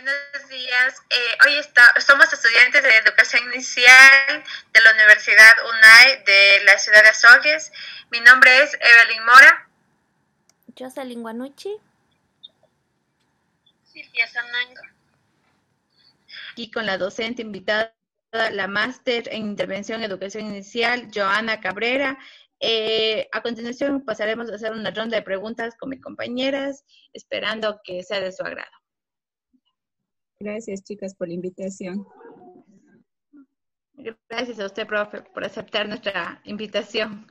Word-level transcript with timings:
Buenos 0.00 0.48
días. 0.48 1.02
Eh, 1.10 1.38
hoy 1.44 1.54
está, 1.56 1.82
somos 2.00 2.32
estudiantes 2.32 2.84
de 2.84 2.96
educación 2.98 3.42
inicial 3.52 4.44
de 4.72 4.80
la 4.80 4.92
Universidad 4.92 5.56
UNAI 5.68 6.22
de 6.24 6.64
la 6.64 6.78
ciudad 6.78 7.02
de 7.02 7.08
Azogues. 7.08 7.72
Mi 8.12 8.20
nombre 8.20 8.62
es 8.62 8.74
Evelyn 8.74 9.24
Mora. 9.24 9.68
Jocelyn 10.78 11.22
Guanucci. 11.22 11.78
Silvia 13.82 14.28
Sananga. 14.28 14.82
Y 16.54 16.70
con 16.70 16.86
la 16.86 16.96
docente 16.96 17.42
invitada, 17.42 17.92
la 18.30 18.68
máster 18.68 19.28
en 19.32 19.46
intervención 19.46 19.98
en 20.00 20.08
educación 20.08 20.46
inicial, 20.46 21.08
Joana 21.12 21.60
Cabrera. 21.60 22.16
Eh, 22.60 23.28
a 23.32 23.42
continuación 23.42 24.04
pasaremos 24.04 24.48
a 24.48 24.54
hacer 24.54 24.70
una 24.70 24.92
ronda 24.92 25.16
de 25.16 25.22
preguntas 25.22 25.74
con 25.76 25.88
mis 25.88 26.00
compañeras, 26.00 26.84
esperando 27.12 27.80
que 27.82 28.04
sea 28.04 28.20
de 28.20 28.30
su 28.30 28.44
agrado. 28.44 28.77
Gracias, 30.40 30.84
chicas, 30.84 31.16
por 31.16 31.26
la 31.26 31.34
invitación. 31.34 32.06
Gracias 34.28 34.60
a 34.60 34.66
usted, 34.66 34.86
profe, 34.86 35.22
por 35.22 35.44
aceptar 35.44 35.88
nuestra 35.88 36.40
invitación. 36.44 37.26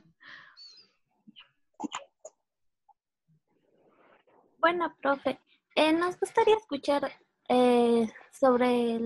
Bueno, 4.58 4.94
profe, 5.00 5.40
eh, 5.74 5.94
nos 5.94 6.20
gustaría 6.20 6.56
escuchar 6.56 7.10
eh, 7.48 8.06
sobre 8.30 9.00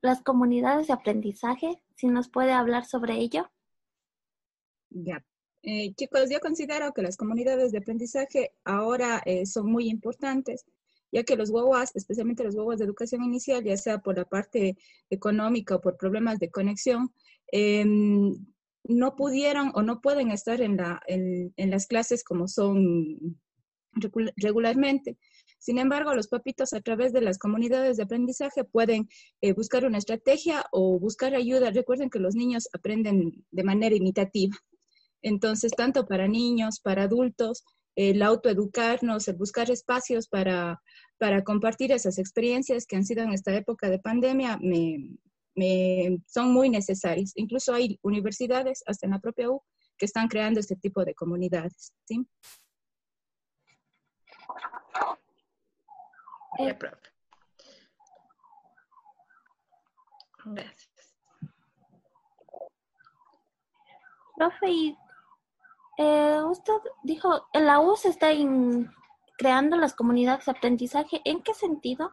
las 0.00 0.22
comunidades 0.22 0.86
de 0.86 0.92
aprendizaje, 0.92 1.82
si 1.96 2.06
nos 2.06 2.28
puede 2.28 2.52
hablar 2.52 2.84
sobre 2.84 3.14
ello. 3.14 3.50
Ya. 4.90 5.24
Eh, 5.62 5.92
chicos, 5.94 6.30
yo 6.30 6.38
considero 6.38 6.92
que 6.92 7.02
las 7.02 7.16
comunidades 7.16 7.72
de 7.72 7.78
aprendizaje 7.78 8.52
ahora 8.64 9.20
son 9.44 9.66
muy 9.66 9.88
importantes 9.88 10.64
ya 11.12 11.22
que 11.24 11.36
los 11.36 11.50
guaguas, 11.50 11.92
especialmente 11.94 12.42
los 12.42 12.54
guaguas 12.54 12.78
de 12.78 12.86
educación 12.86 13.22
inicial, 13.22 13.62
ya 13.62 13.76
sea 13.76 13.98
por 13.98 14.16
la 14.16 14.24
parte 14.24 14.76
económica 15.10 15.76
o 15.76 15.80
por 15.80 15.96
problemas 15.96 16.38
de 16.38 16.50
conexión, 16.50 17.12
em, 17.52 18.34
no 18.84 19.14
pudieron 19.14 19.70
o 19.74 19.82
no 19.82 20.00
pueden 20.00 20.30
estar 20.30 20.60
en, 20.60 20.76
la, 20.78 21.00
en, 21.06 21.70
las 21.70 21.86
clases 21.86 22.24
como 22.24 22.48
son 22.48 23.38
regularmente. 24.36 25.18
Sin 25.58 25.78
embargo, 25.78 26.14
los 26.14 26.26
papitos 26.26 26.72
a 26.72 26.80
través 26.80 27.12
de 27.12 27.20
las 27.20 27.38
comunidades 27.38 27.96
de 27.96 28.02
aprendizaje 28.02 28.64
pueden 28.64 29.08
eh, 29.40 29.52
buscar 29.52 29.84
una 29.84 29.98
estrategia 29.98 30.64
o 30.72 30.98
buscar 30.98 31.34
ayuda. 31.36 31.70
Recuerden 31.70 32.10
que 32.10 32.18
los 32.18 32.34
niños 32.34 32.68
aprenden 32.72 33.44
de 33.50 33.62
manera 33.62 33.94
imitativa. 33.94 34.56
Entonces, 35.20 35.70
tanto 35.76 36.04
para 36.06 36.26
niños, 36.26 36.80
para 36.80 37.04
adultos, 37.04 37.64
el 37.94 38.22
autoeducarnos, 38.22 39.28
el 39.28 39.36
buscar 39.36 39.70
espacios 39.70 40.28
para, 40.28 40.80
para 41.18 41.44
compartir 41.44 41.92
esas 41.92 42.18
experiencias 42.18 42.86
que 42.86 42.96
han 42.96 43.04
sido 43.04 43.22
en 43.22 43.32
esta 43.32 43.54
época 43.54 43.90
de 43.90 43.98
pandemia, 43.98 44.58
me, 44.60 45.16
me, 45.54 46.18
son 46.26 46.52
muy 46.52 46.70
necesarios. 46.70 47.32
Incluso 47.36 47.74
hay 47.74 47.98
universidades, 48.02 48.82
hasta 48.86 49.06
en 49.06 49.12
la 49.12 49.20
propia 49.20 49.50
U, 49.50 49.62
que 49.98 50.06
están 50.06 50.28
creando 50.28 50.60
este 50.60 50.76
tipo 50.76 51.04
de 51.04 51.14
comunidades. 51.14 51.92
¿sí? 52.04 52.26
Eh, 56.58 56.76
Gracias. 60.44 60.88
Profe, 64.36 64.70
y 64.70 64.96
eh, 65.98 66.38
usted 66.50 66.74
dijo, 67.02 67.46
la 67.52 67.80
U 67.80 67.96
se 67.96 68.08
está 68.08 68.30
creando 69.38 69.76
las 69.76 69.94
comunidades 69.94 70.46
de 70.46 70.52
aprendizaje. 70.52 71.20
¿En 71.24 71.42
qué 71.42 71.54
sentido? 71.54 72.12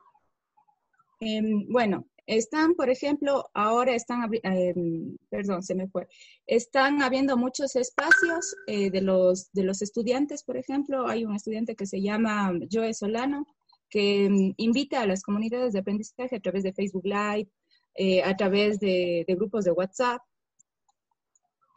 Em, 1.19 1.67
bueno, 1.69 2.05
están, 2.25 2.75
por 2.75 2.89
ejemplo, 2.89 3.49
ahora 3.53 3.93
están, 3.93 4.29
em, 4.43 5.17
perdón, 5.29 5.63
se 5.63 5.75
me 5.75 5.87
fue, 5.87 6.07
están 6.45 7.01
habiendo 7.01 7.37
muchos 7.37 7.75
espacios 7.75 8.55
eh, 8.67 8.89
de, 8.91 9.01
los, 9.01 9.51
de 9.51 9.63
los 9.63 9.81
estudiantes, 9.81 10.43
por 10.43 10.55
ejemplo, 10.55 11.07
hay 11.07 11.25
un 11.25 11.35
estudiante 11.35 11.75
que 11.75 11.87
se 11.87 12.01
llama 12.01 12.53
Joe 12.71 12.93
Solano, 12.93 13.45
que 13.89 14.25
em, 14.25 14.53
invita 14.57 15.01
a 15.01 15.07
las 15.07 15.23
comunidades 15.23 15.73
de 15.73 15.79
aprendizaje 15.79 16.35
a 16.35 16.39
través 16.39 16.63
de 16.63 16.73
Facebook 16.73 17.05
Live, 17.05 17.49
eh, 17.95 18.23
a 18.23 18.35
través 18.37 18.79
de, 18.79 19.25
grupos 19.27 19.65
de 19.65 19.71
WhatsApp, 19.71 20.21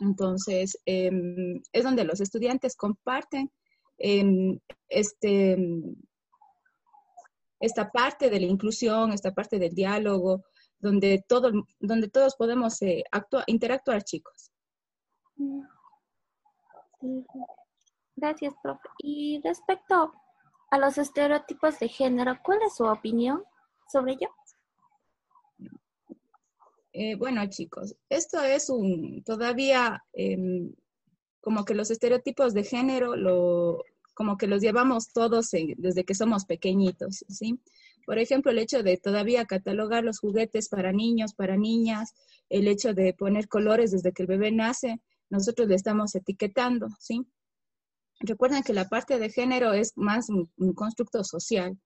entonces, 0.00 0.78
em, 0.86 1.62
es 1.72 1.84
donde 1.84 2.04
los 2.04 2.20
estudiantes 2.20 2.76
comparten 2.76 3.50
em, 3.98 4.58
este, 4.88 5.56
esta 7.60 7.90
parte 7.90 8.28
de 8.30 8.40
la 8.40 8.46
inclusión, 8.46 9.12
esta 9.12 9.32
parte 9.32 9.58
del 9.58 9.74
diálogo, 9.74 10.44
donde, 10.80 11.24
todo, 11.28 11.52
donde 11.78 12.08
todos 12.08 12.34
podemos 12.34 12.82
eh, 12.82 13.04
interactuar, 13.46 14.02
chicos. 14.02 14.50
Gracias, 18.16 18.54
profe. 18.62 18.88
Y 18.98 19.40
respecto 19.44 20.12
a 20.70 20.78
los 20.78 20.98
estereotipos 20.98 21.78
de 21.78 21.88
género, 21.88 22.38
¿cuál 22.42 22.58
es 22.66 22.74
su 22.74 22.84
opinión 22.84 23.44
sobre 23.88 24.14
ello? 24.14 24.28
Eh, 26.92 27.14
bueno, 27.16 27.46
chicos, 27.46 27.96
esto 28.10 28.42
es 28.42 28.68
un 28.68 29.22
todavía 29.24 30.04
em, 30.12 30.74
como 31.40 31.64
que 31.64 31.74
los 31.74 31.90
estereotipos 31.90 32.52
de 32.52 32.64
género 32.64 33.16
lo 33.16 33.82
como 34.14 34.36
que 34.36 34.46
los 34.46 34.60
llevamos 34.60 35.10
todos 35.12 35.50
desde 35.78 36.04
que 36.04 36.14
somos 36.14 36.44
pequeñitos, 36.44 37.24
¿sí? 37.28 37.58
Por 38.04 38.18
ejemplo, 38.18 38.50
el 38.50 38.58
hecho 38.58 38.82
de 38.82 38.98
todavía 38.98 39.46
catalogar 39.46 40.04
los 40.04 40.18
juguetes 40.18 40.68
para 40.68 40.92
niños, 40.92 41.32
para 41.32 41.56
niñas, 41.56 42.12
el 42.50 42.68
hecho 42.68 42.92
de 42.92 43.14
poner 43.14 43.48
colores 43.48 43.90
desde 43.90 44.12
que 44.12 44.24
el 44.24 44.28
bebé 44.28 44.52
nace, 44.52 45.00
nosotros 45.30 45.68
le 45.68 45.76
estamos 45.76 46.14
etiquetando, 46.14 46.88
¿sí? 47.00 47.26
Recuerden 48.20 48.62
que 48.62 48.74
la 48.74 48.88
parte 48.88 49.18
de 49.18 49.30
género 49.30 49.72
es 49.72 49.92
más 49.96 50.28
un 50.28 50.74
constructo 50.74 51.24
social 51.24 51.78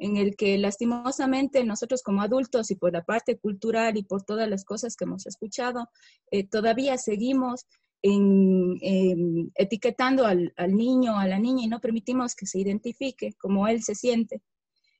en 0.00 0.16
el 0.16 0.34
que 0.34 0.58
lastimosamente 0.58 1.62
nosotros 1.62 2.02
como 2.02 2.22
adultos 2.22 2.70
y 2.70 2.74
por 2.74 2.92
la 2.92 3.04
parte 3.04 3.38
cultural 3.38 3.98
y 3.98 4.02
por 4.02 4.22
todas 4.22 4.48
las 4.48 4.64
cosas 4.64 4.96
que 4.96 5.04
hemos 5.04 5.26
escuchado, 5.26 5.90
eh, 6.30 6.48
todavía 6.48 6.96
seguimos 6.96 7.66
etiquetando 8.02 10.24
al, 10.24 10.54
niño, 10.68 11.18
a 11.18 11.28
la 11.28 11.38
niña 11.38 11.64
y 11.64 11.68
no 11.68 11.80
permitimos 11.80 12.34
que 12.34 12.46
se 12.46 12.58
identifique 12.58 13.34
como 13.38 13.68
él 13.68 13.82
se 13.82 13.94
siente. 13.94 14.40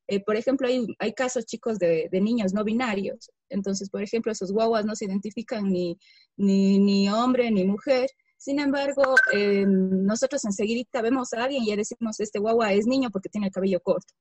Eh, 0.06 0.22
por 0.22 0.36
ejemplo, 0.36 0.68
hay, 0.68 0.86
hay, 0.98 1.14
casos 1.14 1.46
chicos 1.46 1.78
de, 1.78 2.10
niños 2.12 2.52
no 2.52 2.62
binarios. 2.62 3.30
Entonces, 3.48 3.88
por 3.88 4.02
ejemplo, 4.02 4.32
esos 4.32 4.52
guaguas 4.52 4.84
no 4.84 4.94
se 4.94 5.06
identifican 5.06 5.70
ni, 5.70 5.96
ni, 6.36 7.08
hombre 7.08 7.50
ni 7.50 7.64
mujer. 7.64 8.10
Sin 8.36 8.60
embargo, 8.60 9.14
eh, 9.32 9.64
nosotros 9.66 10.44
enseguida 10.44 11.00
vemos 11.00 11.32
a 11.32 11.44
alguien 11.44 11.62
y 11.62 11.68
ya 11.68 11.76
decimos, 11.76 12.20
este 12.20 12.38
guagua 12.38 12.74
es 12.74 12.86
niño 12.86 13.08
porque 13.10 13.30
tiene 13.30 13.46
el 13.46 13.52
cabello 13.52 13.80
corto 13.80 14.12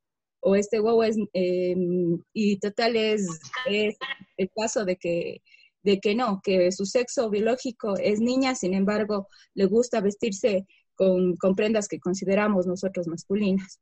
o 0.42 0.56
este 0.56 0.80
guagua 0.80 1.08
es, 1.08 1.18
em, 1.34 2.22
y 2.34 2.58
total 2.60 2.96
es, 2.96 3.28
el 3.68 4.50
caso 4.56 4.86
de 4.86 4.96
que, 4.96 5.42
de 5.84 6.00
que 6.00 6.16
no, 6.16 6.42
que 6.44 6.72
su 6.72 6.86
sexo 6.86 7.30
biológico 7.30 7.96
es 7.98 8.20
niña, 8.20 8.56
sin 8.56 8.74
embargo, 8.74 9.28
le 9.54 9.66
gusta 9.66 10.02
vestirse 10.02 10.66
con, 10.96 11.36
con 11.38 11.56
prendas 11.56 11.88
que 11.88 12.00
consideramos 12.00 12.68
nosotros 12.68 13.08
masculinas. 13.08 13.80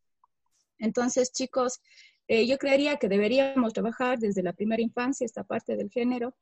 Entonces, 0.79 1.31
chicos, 1.31 1.79
eh, 2.27 2.45
yo 2.45 2.57
creería 2.57 2.97
que 2.97 3.07
deberíamos 3.07 3.73
trabajar 3.73 4.19
desde 4.19 4.43
la 4.43 4.53
primera 4.53 4.81
infancia 4.81 5.25
esta 5.25 5.43
parte 5.43 5.75
del 5.75 5.89
género, 5.89 6.35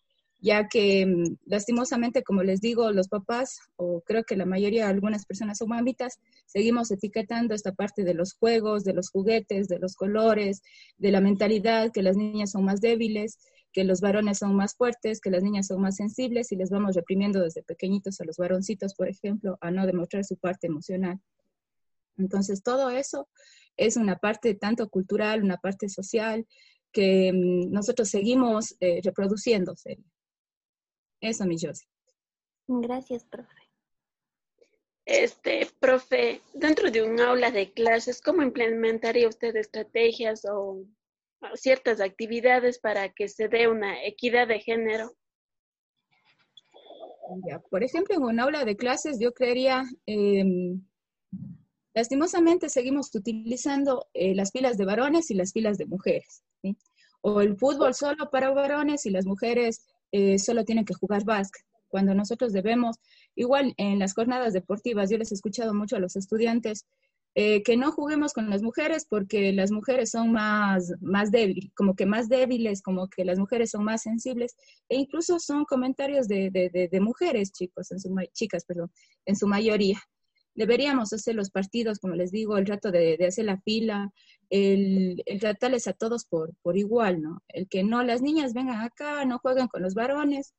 ya 0.46 0.68
que 0.68 1.08
mm, 1.08 1.38
lastimosamente, 1.48 2.24
como 2.24 2.44
les 2.44 2.62
digo, 2.62 2.92
los 2.92 3.08
papás, 3.08 3.58
o 3.78 4.02
creo 4.02 4.24
que 4.24 4.36
la 4.38 4.46
mayoría, 4.46 4.88
algunas 4.88 5.26
personas 5.26 5.58
son 5.58 5.70
mamitas, 5.70 6.20
seguimos 6.46 6.92
etiquetando 6.92 7.56
esta 7.56 7.72
parte 7.72 8.04
de 8.04 8.14
los 8.14 8.36
juegos, 8.36 8.84
de 8.84 8.94
los 8.94 9.10
juguetes, 9.10 9.68
de 9.68 9.80
los 9.80 9.96
colores, 9.96 10.62
de 10.98 11.10
la 11.10 11.20
mentalidad, 11.20 11.92
que 11.92 12.04
las 12.04 12.16
niñas 12.16 12.52
son 12.52 12.64
más 12.64 12.80
débiles, 12.80 13.40
que 13.74 13.86
los 13.86 14.02
varones 14.02 14.38
son 14.38 14.56
más 14.56 14.76
fuertes, 14.76 15.20
que 15.20 15.32
las 15.32 15.42
niñas 15.42 15.66
son 15.66 15.82
más 15.82 15.96
sensibles 15.96 16.52
y 16.52 16.58
les 16.58 16.70
vamos 16.70 16.96
reprimiendo 16.96 17.42
desde 17.42 17.64
pequeñitos 17.64 18.22
a 18.22 18.26
los 18.26 18.38
varoncitos, 18.38 18.94
por 18.94 19.10
ejemplo, 19.10 19.58
a 19.62 19.72
no 19.72 19.88
demostrar 19.88 20.26
su 20.26 20.38
parte 20.38 20.68
emocional. 20.68 21.20
Entonces, 22.20 22.62
todo 22.62 22.92
eso 22.92 23.28
es 23.78 23.98
una 23.98 24.18
parte 24.18 24.54
tanto 24.54 24.90
cultural, 24.90 25.44
una 25.44 25.58
parte 25.58 25.90
social, 25.90 26.46
que 26.92 27.34
mm, 27.34 27.72
nosotros 27.72 28.10
seguimos 28.10 28.76
eh, 28.80 29.02
reproduciéndose. 29.04 29.98
Eso, 31.22 31.46
mi 31.46 31.56
Josie. 31.60 31.88
Gracias, 32.68 33.26
profe. 33.26 33.50
Este, 35.06 35.68
profe, 35.80 36.42
dentro 36.54 36.90
de 36.90 37.04
un 37.04 37.20
aula 37.20 37.52
de 37.52 37.72
clases, 37.72 38.22
¿cómo 38.22 38.42
implementaría 38.42 39.28
usted 39.30 39.56
estrategias 39.56 40.46
o 40.46 40.84
ciertas 41.54 42.02
actividades 42.02 42.80
para 42.80 43.10
que 43.14 43.28
se 43.28 43.48
dé 43.48 43.68
una 43.68 44.04
equidad 44.04 44.48
de 44.48 44.60
género? 44.60 45.16
por 47.72 47.84
ejemplo, 47.84 48.16
en 48.16 48.24
un 48.24 48.40
aula 48.40 48.66
de 48.66 48.78
clases 48.78 49.18
yo 49.20 49.34
creería, 49.34 49.84
em, 50.06 50.80
lastimosamente 51.96 52.70
seguimos 52.70 53.14
utilizando 53.16 54.08
eh, 54.14 54.36
las 54.36 54.52
filas 54.52 54.78
de 54.78 54.86
varones 54.86 55.32
y 55.32 55.34
las 55.34 55.52
filas 55.52 55.80
de 55.80 55.88
mujeres. 55.88 56.44
¿sí? 56.62 56.78
o 57.28 57.42
el 57.42 57.58
fútbol 57.58 57.96
solo 57.96 58.30
para 58.30 58.52
varones 58.52 59.08
y 59.08 59.10
las 59.10 59.26
mujeres 59.26 59.84
eh, 60.16 60.40
solo 60.40 60.64
tienen 60.64 60.86
que 60.86 60.94
jugar 60.94 61.26
básquet, 61.26 61.66
cuando 61.90 62.16
nosotros 62.16 62.54
debemos, 62.54 62.96
igual 63.36 63.74
en 63.76 64.00
las 64.00 64.14
jornadas 64.14 64.54
deportivas, 64.54 65.10
yo 65.10 65.18
les 65.18 65.32
he 65.32 65.36
escuchado 65.36 65.74
mucho 65.74 65.98
a 65.98 66.00
los 66.00 66.16
estudiantes, 66.16 66.86
eh, 67.36 67.64
que 67.64 67.76
no 67.76 67.92
juguemos 67.92 68.32
con 68.32 68.50
las 68.50 68.62
mujeres 68.62 69.06
porque 69.10 69.52
las 69.52 69.72
mujeres 69.72 70.12
son 70.12 70.32
más, 70.32 70.94
más 71.02 71.32
débiles, 71.32 71.70
como 71.76 71.98
que 71.98 72.06
más 72.06 72.30
débiles, 72.30 72.82
como 72.82 73.10
que 73.10 73.26
las 73.26 73.38
mujeres 73.38 73.72
son 73.72 73.84
más 73.84 74.04
sensibles, 74.04 74.56
e 74.88 74.96
incluso 74.96 75.38
son 75.38 75.66
comentarios 75.66 76.30
de, 76.30 76.50
de, 76.50 76.88
de, 76.90 77.00
mujeres, 77.02 77.52
chicos, 77.52 77.92
en 77.92 78.00
su, 78.00 78.16
chicas, 78.32 78.64
perdón, 78.64 78.90
en 79.26 79.36
su 79.36 79.48
mayoría. 79.48 80.00
Deberíamos 80.56 81.12
hacer 81.14 81.36
los 81.36 81.52
partidos, 81.52 82.00
como 82.00 82.16
les 82.16 82.32
digo, 82.32 82.58
el 82.58 82.66
rato 82.66 82.92
de, 82.92 83.18
hacer 83.28 83.46
la 83.46 83.60
fila, 83.62 84.12
el, 84.50 85.22
el, 85.26 85.40
tratarles 85.40 85.88
a 85.88 85.94
todos 85.94 86.26
por, 86.26 86.54
por 86.62 86.78
igual, 86.78 87.22
¿no? 87.22 87.44
El 87.50 87.68
que 87.68 87.84
no, 87.84 88.04
las 88.04 88.22
niñas 88.22 88.54
vengan 88.54 88.82
acá, 88.82 89.26
no 89.26 89.40
jueguen 89.40 89.68
con 89.68 89.82
los 89.82 89.94
varones, 89.94 90.54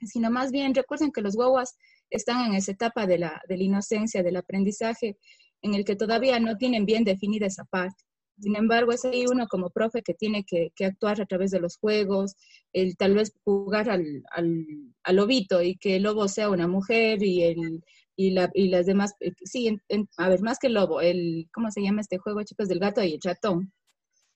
sino 0.00 0.30
más 0.30 0.50
bien 0.50 0.74
recuerden 0.74 1.12
que 1.12 1.22
los 1.22 1.36
guaguas 1.36 1.76
están 2.10 2.46
en 2.46 2.54
esa 2.54 2.72
etapa 2.72 3.06
de 3.06 3.18
la, 3.18 3.40
de 3.48 3.56
la 3.56 3.64
inocencia, 3.64 4.22
del 4.22 4.36
aprendizaje, 4.36 5.16
en 5.62 5.74
el 5.74 5.84
que 5.84 5.96
todavía 5.96 6.40
no 6.40 6.56
tienen 6.56 6.86
bien 6.86 7.04
definida 7.04 7.46
esa 7.46 7.64
parte. 7.64 8.04
Sin 8.40 8.56
embargo, 8.56 8.90
es 8.92 9.04
ahí 9.04 9.26
uno 9.30 9.46
como 9.48 9.68
profe 9.68 10.02
que 10.02 10.14
tiene 10.14 10.44
que, 10.44 10.72
actuar 10.82 11.20
a 11.20 11.26
través 11.26 11.50
de 11.50 11.60
los 11.60 11.76
juegos, 11.76 12.34
el 12.72 12.96
tal 12.96 13.14
vez 13.14 13.32
jugar 13.44 13.90
al, 13.90 14.22
al, 14.32 15.16
lobito 15.16 15.62
y 15.62 15.76
que 15.76 15.96
el 15.96 16.04
lobo 16.04 16.26
sea 16.26 16.48
una 16.48 16.66
mujer 16.66 17.22
y, 17.22 17.42
el, 17.42 17.84
y, 18.16 18.30
la, 18.30 18.50
y 18.54 18.68
las 18.68 18.86
demás, 18.86 19.14
eh, 19.20 19.32
sí, 19.44 19.78
a 20.16 20.28
ver, 20.28 20.42
más 20.42 20.58
que 20.58 20.66
el 20.66 20.74
lobo, 20.74 21.00
el, 21.00 21.48
¿cómo 21.52 21.70
se 21.70 21.82
llama 21.82 22.00
este 22.00 22.18
juego, 22.18 22.42
chicos? 22.42 22.68
Del 22.68 22.78
gato 22.78 23.02
y 23.02 23.14
el 23.14 23.20
ratón. 23.22 23.72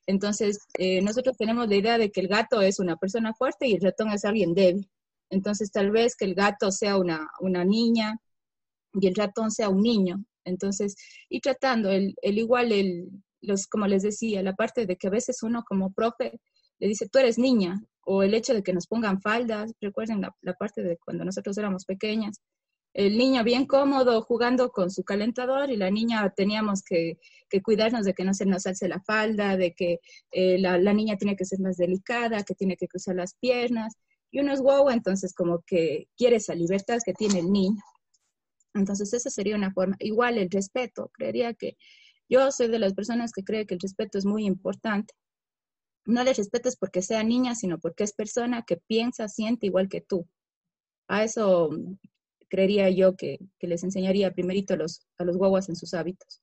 Entonces, 0.06 0.58
eh, 0.78 1.00
nosotros 1.02 1.36
tenemos 1.36 1.68
la 1.68 1.76
idea 1.76 1.98
de 1.98 2.10
que 2.10 2.20
el 2.20 2.28
gato 2.28 2.60
es 2.60 2.78
una 2.78 2.96
persona 2.96 3.34
fuerte 3.34 3.66
y 3.68 3.74
el 3.74 3.80
ratón 3.80 4.10
es 4.10 4.24
alguien 4.24 4.54
débil. 4.54 4.90
Entonces, 5.30 5.70
tal 5.70 5.90
vez 5.90 6.16
que 6.16 6.26
el 6.26 6.34
gato 6.34 6.70
sea 6.70 6.98
una, 6.98 7.28
una 7.40 7.64
niña 7.64 8.18
y 8.92 9.06
el 9.06 9.14
ratón 9.14 9.50
sea 9.50 9.68
un 9.68 9.82
niño. 9.82 10.24
Entonces, 10.44 10.94
y 11.28 11.40
tratando 11.40 11.90
el, 11.90 12.14
el 12.22 12.38
igual, 12.38 12.72
el, 12.72 13.08
los, 13.40 13.66
como 13.66 13.86
les 13.86 14.02
decía, 14.02 14.42
la 14.42 14.54
parte 14.54 14.86
de 14.86 14.96
que 14.96 15.08
a 15.08 15.10
veces 15.10 15.42
uno 15.42 15.64
como 15.66 15.92
profe 15.92 16.38
le 16.78 16.88
dice, 16.88 17.08
tú 17.08 17.18
eres 17.18 17.38
niña, 17.38 17.82
o 18.02 18.22
el 18.22 18.34
hecho 18.34 18.52
de 18.52 18.62
que 18.62 18.74
nos 18.74 18.86
pongan 18.86 19.20
faldas, 19.20 19.72
recuerden 19.80 20.20
la, 20.20 20.34
la 20.42 20.52
parte 20.54 20.82
de 20.82 20.98
cuando 20.98 21.24
nosotros 21.24 21.56
éramos 21.56 21.84
pequeñas, 21.86 22.40
el 22.94 23.18
niño 23.18 23.42
bien 23.42 23.66
cómodo 23.66 24.22
jugando 24.22 24.70
con 24.70 24.90
su 24.90 25.02
calentador 25.02 25.70
y 25.70 25.76
la 25.76 25.90
niña 25.90 26.32
teníamos 26.34 26.82
que, 26.82 27.18
que 27.50 27.60
cuidarnos 27.60 28.04
de 28.04 28.14
que 28.14 28.24
no 28.24 28.32
se 28.34 28.46
nos 28.46 28.66
alce 28.66 28.88
la 28.88 29.00
falda, 29.00 29.56
de 29.56 29.74
que 29.74 30.00
eh, 30.30 30.58
la, 30.58 30.78
la, 30.78 30.94
niña 30.94 31.16
tiene 31.16 31.36
que 31.36 31.44
ser 31.44 31.58
más 31.58 31.76
delicada, 31.76 32.44
que 32.44 32.54
tiene 32.54 32.76
que 32.76 32.86
cruzar 32.86 33.16
las 33.16 33.34
piernas. 33.34 33.94
Y 34.30 34.40
uno 34.40 34.52
es 34.52 34.60
guau, 34.60 34.90
entonces 34.90 35.34
como 35.34 35.62
que 35.66 36.08
quiere 36.16 36.36
esa 36.36 36.54
libertad 36.54 36.98
que 37.04 37.14
tiene 37.14 37.40
el 37.40 37.50
niño. 37.50 37.82
Entonces, 38.74 39.12
esa 39.12 39.30
sería 39.30 39.56
una 39.56 39.72
forma. 39.72 39.96
Igual 39.98 40.38
el 40.38 40.50
respeto, 40.50 41.10
creería 41.14 41.54
que 41.54 41.76
yo 42.28 42.50
soy 42.52 42.68
de 42.68 42.78
las 42.78 42.94
personas 42.94 43.32
que 43.32 43.44
cree 43.44 43.66
que 43.66 43.74
el 43.74 43.80
respeto 43.80 44.18
es 44.18 44.24
muy 44.24 44.46
importante. 44.46 45.14
No 46.06 46.22
le 46.22 46.32
respetes 46.32 46.76
porque 46.76 47.02
sea 47.02 47.24
niña, 47.24 47.54
sino 47.54 47.78
porque 47.78 48.04
es 48.04 48.12
persona 48.12 48.62
que 48.62 48.76
piensa, 48.76 49.28
siente 49.28 49.66
igual 49.66 49.88
que 49.88 50.00
tú. 50.00 50.28
A 51.08 51.24
eso 51.24 51.70
creería 52.54 52.88
yo 52.90 53.16
que, 53.16 53.38
les 53.60 53.82
enseñaría 53.82 54.32
primerito 54.32 54.74
a 54.74 54.76
los, 54.76 55.06
a 55.18 55.24
los 55.24 55.36
guaguas 55.36 55.68
en 55.68 55.76
sus 55.76 55.94
hábitos. 55.94 56.40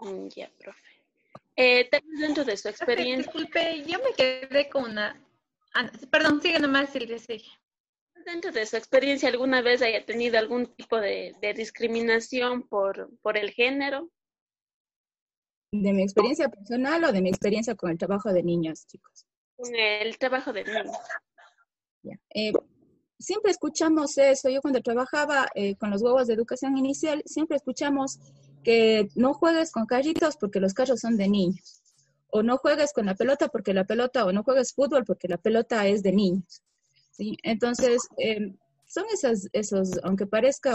Mm, 0.00 0.28
ya, 0.28 0.50
profe. 0.58 0.80
Eh, 1.56 1.88
dentro 2.20 2.44
de 2.44 2.56
su 2.56 2.68
experiencia. 2.68 3.32
Disculpe, 3.32 3.84
yo 3.84 3.98
me 3.98 4.12
quedé 4.16 4.68
con 4.68 4.90
una. 4.90 5.20
Ah, 5.74 5.90
perdón, 6.10 6.40
sigue 6.40 6.60
nomás, 6.60 6.90
Silvia, 6.90 7.18
sigue 7.18 7.44
dentro 8.28 8.52
de 8.52 8.66
su 8.66 8.76
experiencia 8.76 9.28
alguna 9.28 9.62
vez 9.62 9.82
haya 9.82 10.04
tenido 10.04 10.38
algún 10.38 10.66
tipo 10.74 11.00
de, 11.00 11.34
discriminación 11.56 12.68
por, 12.68 13.10
por 13.20 13.36
el 13.36 13.50
género? 13.50 14.10
¿De 15.72 15.92
mi 15.92 16.02
experiencia 16.02 16.48
personal 16.48 17.04
o 17.04 17.12
de 17.12 17.22
mi 17.22 17.28
experiencia 17.28 17.74
con 17.74 17.90
el 17.90 17.98
trabajo 17.98 18.32
de 18.32 18.42
niños, 18.42 18.86
chicos? 18.86 19.26
Con 19.56 19.74
el 19.74 20.18
trabajo 20.18 20.52
de 20.52 20.64
niños. 20.64 20.96
Eh, 22.30 22.52
siempre 23.18 23.50
escuchamos 23.50 24.16
eso. 24.18 24.48
Yo 24.48 24.60
cuando 24.60 24.80
trabajaba 24.80 25.48
eh, 25.54 25.76
con 25.76 25.90
los 25.90 26.02
huevos 26.02 26.26
de 26.26 26.34
educación 26.34 26.76
inicial, 26.76 27.22
siempre 27.26 27.56
escuchamos 27.56 28.18
que 28.62 29.08
no 29.14 29.34
juegues 29.34 29.72
con 29.72 29.86
carritos 29.86 30.36
porque 30.36 30.60
los 30.60 30.74
carros 30.74 31.00
son 31.00 31.16
de 31.16 31.28
niños. 31.28 31.82
O 32.30 32.42
no 32.42 32.58
juegues 32.58 32.92
con 32.92 33.06
la 33.06 33.14
pelota 33.14 33.48
porque 33.48 33.72
la 33.72 33.84
pelota, 33.84 34.26
o 34.26 34.32
no 34.32 34.42
juegues 34.42 34.74
fútbol 34.74 35.04
porque 35.04 35.28
la 35.28 35.38
pelota 35.38 35.86
es 35.86 36.02
de 36.02 36.12
niños. 36.12 36.62
¿sí? 37.10 37.36
Entonces, 37.42 38.02
em, 38.18 38.56
son 38.86 39.04
esas, 39.12 39.48
esos, 39.52 39.98
aunque 40.02 40.26
parezca 40.26 40.74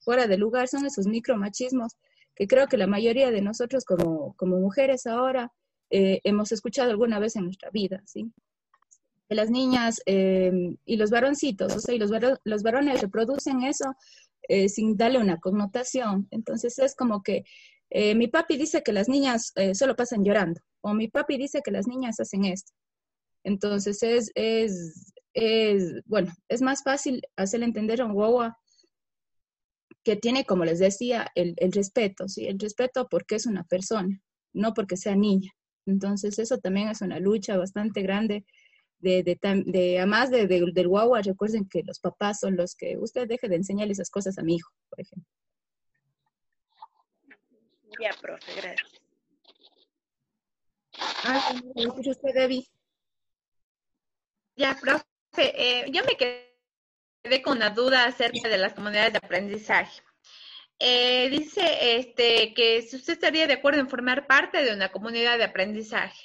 fuera 0.00 0.26
de 0.26 0.38
lugar, 0.38 0.68
son 0.68 0.86
esos 0.86 1.06
micromachismos 1.06 1.96
que 2.34 2.46
creo 2.46 2.68
que 2.68 2.78
la 2.78 2.86
mayoría 2.86 3.30
de 3.30 3.42
nosotros 3.42 3.84
como, 3.84 4.34
como 4.34 4.58
mujeres 4.58 5.06
ahora 5.06 5.52
eh, 5.90 6.20
hemos 6.24 6.52
escuchado 6.52 6.90
alguna 6.90 7.18
vez 7.18 7.36
en 7.36 7.44
nuestra 7.44 7.70
vida, 7.70 8.02
¿sí? 8.06 8.32
Las 9.30 9.50
niñas 9.50 10.02
em, 10.06 10.76
y 10.84 10.96
los 10.96 11.10
varoncitos, 11.10 11.74
o 11.74 11.80
sea, 11.80 11.94
y 11.94 11.98
los, 11.98 12.10
los 12.44 12.62
varones 12.62 13.00
reproducen 13.00 13.62
eso 13.62 13.94
eh, 14.48 14.68
sin 14.68 14.96
darle 14.96 15.18
una 15.18 15.38
connotación. 15.38 16.28
Entonces 16.30 16.78
es 16.78 16.94
como 16.94 17.22
que 17.22 17.44
eh, 17.90 18.14
mi 18.14 18.28
papi 18.28 18.56
dice 18.56 18.82
que 18.82 18.92
las 18.92 19.08
niñas 19.08 19.52
solo 19.74 19.96
pasan 19.96 20.24
llorando, 20.24 20.60
o 20.80 20.94
mi 20.94 21.08
papi 21.08 21.38
dice 21.38 21.62
que 21.64 21.70
las 21.70 21.86
niñas 21.86 22.20
hacen 22.20 22.44
esto. 22.44 22.72
Entonces 23.44 24.02
es, 24.02 24.30
es, 24.34 25.12
es, 25.34 26.02
bueno, 26.06 26.32
es 26.48 26.62
más 26.62 26.82
fácil 26.82 27.22
hacerle 27.36 27.66
entender 27.66 28.00
a 28.00 28.06
un 28.06 28.14
guagua 28.14 28.58
que 30.04 30.16
tiene, 30.16 30.44
como 30.44 30.64
les 30.64 30.78
decía, 30.78 31.28
el, 31.34 31.54
el, 31.58 31.72
respeto, 31.72 32.28
¿sí? 32.28 32.46
El 32.46 32.58
respeto 32.58 33.06
porque 33.10 33.36
es 33.36 33.46
una 33.46 33.64
persona, 33.64 34.20
no 34.52 34.74
porque 34.74 34.96
sea 34.96 35.14
niña. 35.14 35.52
Entonces, 35.86 36.38
eso 36.38 36.58
también 36.58 36.88
es 36.88 37.00
una 37.00 37.18
lucha 37.18 37.56
bastante 37.56 38.02
grande 38.02 38.44
de, 39.00 39.22
de, 39.22 39.38
de 39.66 39.98
además 39.98 40.30
de, 40.30 40.46
del 40.46 40.88
guagua, 40.88 41.22
recuerden 41.22 41.68
que 41.68 41.82
los 41.82 41.98
papás 41.98 42.40
son 42.40 42.56
los 42.56 42.74
que, 42.74 42.96
usted 42.98 43.26
deje 43.26 43.48
de 43.48 43.56
enseñarle 43.56 43.92
esas 43.92 44.10
cosas 44.10 44.38
a 44.38 44.42
mi 44.42 44.56
hijo, 44.56 44.70
por 44.88 45.00
ejemplo. 45.00 45.28
Ya, 48.00 48.10
profe, 48.20 48.54
gracias. 48.54 49.00
Ah, 51.24 51.54
usted, 51.74 52.34
Debbie? 52.34 52.66
Ya, 54.56 54.76
profe. 54.80 55.04
Eh, 55.36 55.90
yo 55.90 56.02
me 56.04 56.16
quedé 56.16 57.42
con 57.42 57.56
una 57.56 57.70
duda 57.70 58.04
acerca 58.04 58.48
de 58.48 58.58
las 58.58 58.74
comunidades 58.74 59.12
de 59.12 59.18
aprendizaje. 59.18 60.02
Eh, 60.78 61.28
dice 61.28 61.98
este, 61.98 62.54
que 62.54 62.80
si 62.82 62.96
usted 62.96 63.12
estaría 63.12 63.46
de 63.46 63.52
acuerdo 63.54 63.80
en 63.80 63.88
formar 63.88 64.26
parte 64.26 64.62
de 64.62 64.74
una 64.74 64.90
comunidad 64.90 65.36
de 65.36 65.44
aprendizaje. 65.44 66.24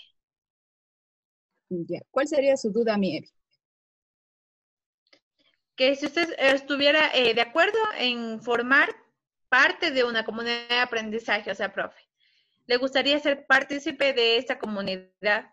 ¿Cuál 2.11 2.27
sería 2.27 2.57
su 2.57 2.71
duda, 2.71 2.97
Miel? 2.97 3.29
Que 5.75 5.95
si 5.95 6.05
usted 6.05 6.33
estuviera 6.37 7.11
eh, 7.13 7.33
de 7.33 7.41
acuerdo 7.41 7.79
en 7.97 8.41
formar 8.41 8.89
parte 9.49 9.91
de 9.91 10.03
una 10.03 10.23
comunidad 10.23 10.69
de 10.69 10.79
aprendizaje, 10.79 11.51
o 11.51 11.55
sea, 11.55 11.73
profe, 11.73 12.01
¿le 12.65 12.77
gustaría 12.77 13.19
ser 13.19 13.45
partícipe 13.45 14.13
de 14.13 14.37
esta 14.37 14.57
comunidad? 14.57 15.51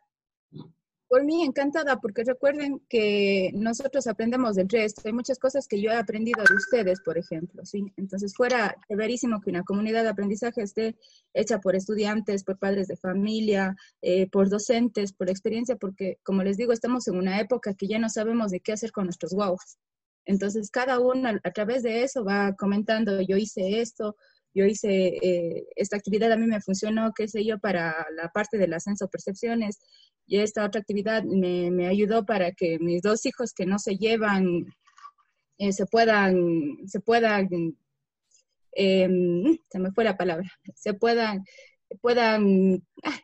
Por 1.12 1.24
mí 1.24 1.44
encantada, 1.44 2.00
porque 2.00 2.24
recuerden 2.24 2.80
que 2.88 3.50
nosotros 3.52 4.06
aprendemos 4.06 4.56
del 4.56 4.70
resto. 4.70 5.02
Hay 5.04 5.12
muchas 5.12 5.38
cosas 5.38 5.68
que 5.68 5.78
yo 5.78 5.90
he 5.90 5.94
aprendido 5.94 6.42
de 6.42 6.54
ustedes, 6.54 7.02
por 7.02 7.18
ejemplo, 7.18 7.66
¿sí? 7.66 7.92
Entonces 7.98 8.32
fuera 8.34 8.74
verísimo 8.88 9.42
que 9.42 9.50
una 9.50 9.62
comunidad 9.62 10.04
de 10.04 10.08
aprendizaje 10.08 10.62
esté 10.62 10.96
hecha 11.34 11.60
por 11.60 11.76
estudiantes, 11.76 12.44
por 12.44 12.58
padres 12.58 12.88
de 12.88 12.96
familia, 12.96 13.76
eh, 14.00 14.26
por 14.30 14.48
docentes, 14.48 15.12
por 15.12 15.28
experiencia, 15.28 15.76
porque 15.76 16.16
como 16.22 16.42
les 16.44 16.56
digo, 16.56 16.72
estamos 16.72 17.06
en 17.08 17.18
una 17.18 17.40
época 17.40 17.74
que 17.74 17.88
ya 17.88 17.98
no 17.98 18.08
sabemos 18.08 18.50
de 18.50 18.60
qué 18.60 18.72
hacer 18.72 18.90
con 18.90 19.04
nuestros 19.04 19.34
guaguas. 19.34 19.76
Entonces 20.24 20.70
cada 20.70 20.98
uno 20.98 21.28
a, 21.44 21.50
través 21.50 21.82
de 21.82 22.04
eso 22.04 22.24
va 22.24 22.54
comentando, 22.54 23.20
yo 23.20 23.36
hice 23.36 23.82
esto, 23.82 24.16
yo 24.54 24.64
hice 24.66 25.18
eh, 25.22 25.66
esta 25.76 25.96
actividad, 25.96 26.32
a 26.32 26.36
mí 26.36 26.46
me 26.46 26.60
funcionó, 26.60 27.12
qué 27.14 27.28
sé 27.28 27.44
yo, 27.44 27.58
para 27.58 28.06
la 28.14 28.28
parte 28.28 28.58
del 28.58 28.74
ascenso 28.74 29.08
percepciones, 29.08 29.78
y 30.26 30.38
esta 30.38 30.64
otra 30.64 30.80
actividad 30.80 31.24
me, 31.24 31.70
me 31.70 31.86
ayudó 31.86 32.24
para 32.24 32.52
que 32.52 32.78
mis 32.78 33.02
dos 33.02 33.26
hijos 33.26 33.52
que 33.52 33.66
no 33.66 33.78
se 33.78 33.96
llevan 33.96 34.66
eh, 35.58 35.72
se 35.72 35.86
puedan, 35.86 36.88
se 36.88 36.98
puedan, 36.98 37.48
em, 38.72 39.58
se 39.70 39.78
me 39.78 39.92
fue 39.92 40.02
la 40.02 40.16
palabra, 40.16 40.50
se 40.74 40.94
puedan, 40.94 41.44
puedan, 42.00 42.82
ah, 43.04 43.20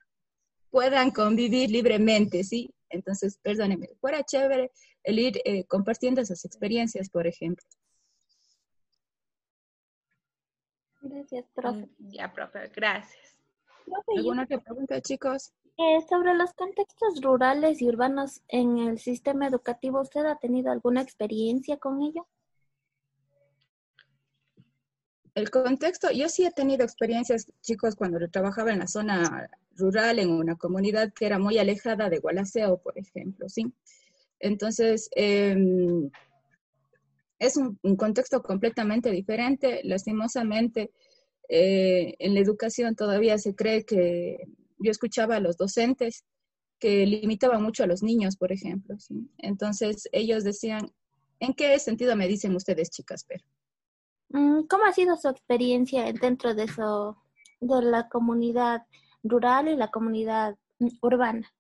puedan 0.70 1.10
convivir 1.10 1.70
libremente, 1.70 2.44
¿sí? 2.44 2.70
Entonces, 2.90 3.38
perdónenme, 3.42 3.88
fuera 4.00 4.22
chévere 4.22 4.70
el 5.02 5.18
ir 5.18 5.40
eh, 5.44 5.64
compartiendo 5.64 6.20
esas 6.20 6.44
experiencias, 6.44 7.10
por 7.10 7.26
ejemplo. 7.26 7.64
Gracias, 11.08 11.46
profe. 11.54 11.88
Ya, 11.98 12.32
profe, 12.32 12.70
gracias. 12.74 13.36
¿Alguna 14.16 14.42
otra 14.44 14.60
pregunta, 14.60 15.00
chicos? 15.00 15.52
Eh, 15.78 16.00
sobre 16.08 16.34
los 16.34 16.52
contextos 16.54 17.20
rurales 17.22 17.80
y 17.80 17.88
urbanos 17.88 18.42
en 18.48 18.78
el 18.78 18.98
sistema 18.98 19.46
educativo, 19.46 20.00
¿usted 20.00 20.26
ha 20.26 20.36
tenido 20.36 20.70
alguna 20.72 21.00
experiencia 21.00 21.76
con 21.76 22.02
ello? 22.02 22.26
El 25.34 25.50
contexto, 25.50 26.10
yo 26.10 26.28
sí 26.28 26.44
he 26.44 26.50
tenido 26.50 26.84
experiencias, 26.84 27.46
chicos, 27.60 27.94
cuando 27.94 28.18
trabajaba 28.28 28.72
en 28.72 28.80
la 28.80 28.88
zona 28.88 29.48
rural, 29.76 30.18
en 30.18 30.30
una 30.30 30.56
comunidad 30.56 31.12
que 31.12 31.26
era 31.26 31.38
muy 31.38 31.58
alejada 31.58 32.10
de 32.10 32.18
Gualaceo, 32.18 32.78
por 32.78 32.98
ejemplo, 32.98 33.48
¿sí? 33.48 33.72
Entonces, 34.40 35.08
em, 35.14 36.10
es 37.38 37.56
un, 37.56 37.78
contexto 37.96 38.42
completamente 38.42 39.10
diferente. 39.10 39.80
Lastimosamente, 39.84 40.90
eh, 41.48 42.14
en 42.18 42.34
la 42.34 42.40
educación 42.40 42.96
todavía 42.96 43.38
se 43.38 43.54
cree 43.54 43.84
que, 43.84 44.38
yo 44.78 44.90
escuchaba 44.90 45.36
a 45.36 45.40
los 45.40 45.56
docentes 45.56 46.24
que 46.78 47.04
limitaban 47.06 47.62
mucho 47.62 47.82
a 47.82 47.86
los 47.86 48.02
niños, 48.02 48.36
por 48.36 48.52
ejemplo. 48.52 48.96
Entonces, 49.38 50.08
ellos 50.12 50.44
decían, 50.44 50.92
¿en 51.40 51.54
qué 51.54 51.78
sentido 51.78 52.14
me 52.14 52.28
dicen 52.28 52.54
ustedes, 52.54 52.90
chicas? 52.90 53.24
Pero, 53.26 53.44
mm, 54.30 54.66
¿Cómo 54.68 54.84
ha 54.84 54.92
sido 54.92 55.16
su 55.16 55.28
experiencia 55.28 56.12
dentro 56.12 56.54
de 56.54 56.64
eso, 56.64 57.16
de 57.60 57.82
la 57.82 58.08
comunidad 58.08 58.82
rural 59.24 59.68
y 59.68 59.76
la 59.76 59.90
comunidad 59.90 60.56
mm, 60.78 60.88
urbana? 61.02 61.52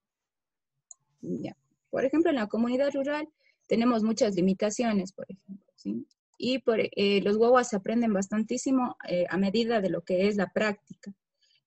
Ya. 1.20 1.56
Por 1.90 2.04
ejemplo, 2.04 2.30
en 2.30 2.36
la 2.36 2.46
comunidad 2.46 2.92
rural 2.94 3.28
tenemos 3.68 4.02
muchas 4.02 4.34
limitaciones, 4.34 5.12
por 5.12 5.26
ejemplo, 5.28 5.72
¿sí? 5.76 6.06
Y 6.38 6.60
por, 6.60 6.78
eh, 6.80 7.20
los 7.22 7.36
guaguas 7.36 7.68
se 7.68 7.76
aprenden 7.76 8.12
bastantísimo 8.12 8.96
eh, 9.08 9.26
a 9.28 9.36
medida 9.36 9.80
de 9.80 9.90
lo 9.90 10.02
que 10.02 10.28
es 10.28 10.36
la 10.36 10.52
práctica. 10.52 11.12